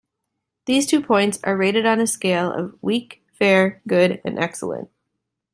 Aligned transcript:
These 0.65 0.87
two 0.87 0.99
points 1.03 1.37
are 1.43 1.55
rated 1.55 1.85
on 1.85 2.01
a 2.01 2.07
scale 2.07 2.51
of 2.51 2.75
"weak", 2.81 3.21
"Fair", 3.33 3.83
"Good" 3.87 4.19
and 4.25 4.39
"Excellent". 4.39 4.89